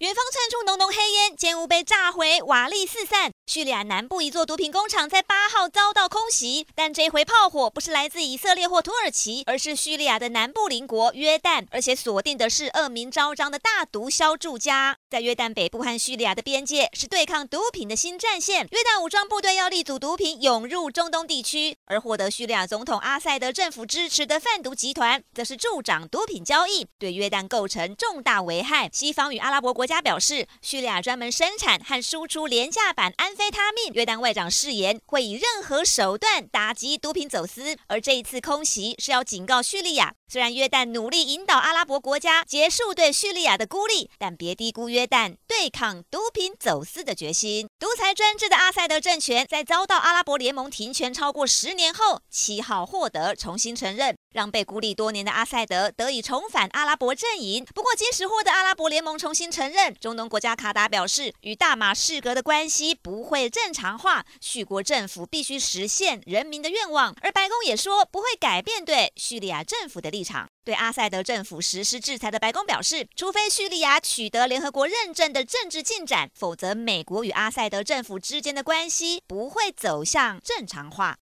[0.00, 3.30] 远方窜出浓浓黑烟，建物被炸毁，瓦砾四散。
[3.46, 14.96] 叙利亚南部一座毒品工厂在八号遭到空袭，但这回炮火不是来自以色列或土耳其，而是叙利亚的南部邻国约旦，而且锁定的是恶名昭彰的大毒枭住家。
[15.10, 28.88] 在约旦北部和叙利亚的边界是对抗毒品的新战线，约旦武装部队要立足毒品，涌入中东地区，而获得叙利亚总统阿塞德政府支持的贩毒集团，则是助长毒品交易，对约旦构成重大危害。
[28.94, 33.40] 西方与阿拉伯国家表示，叙利亚专门生产和输出廉价版安。
[33.40, 47.66] 非他命，约旦外长誓言会以任何手段打击毒品走私，而这一次空袭是要警告叙利亚，虽然约旦努力引导阿拉伯国家结束对叙利亚的孤立，但别低估约旦对抗毒品走私的决心。
[47.78, 54.14] 独裁专制的阿塞德政权在遭到阿拉伯联盟停权超过十年后，七号获得重新承认。
[54.32, 57.64] 让被孤立多年的阿塞德得以重返阿拉伯阵营。
[57.74, 67.14] 不过，即使获得阿拉伯联盟重新承认，中东国家卡达表示，与大马士革的关系不会正常化，叙国政府必须实现人民的愿望。
[67.20, 70.48] 而白宫也说不会改变对叙利亚政府的立场。
[70.62, 81.16] 对阿塞德政府实施制裁的白宫表示，除非叙利亚取得联合国认证的政治进展，否则美国与阿塞德政府之间的关系不会走向正常化。